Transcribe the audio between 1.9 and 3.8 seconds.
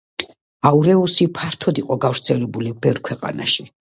გავრცელებული ბევრ ქვეყანაში.